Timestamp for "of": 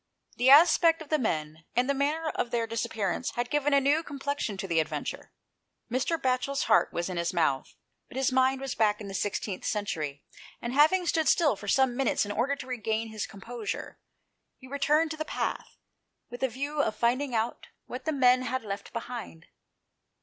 1.03-1.09, 2.29-2.49, 16.81-16.95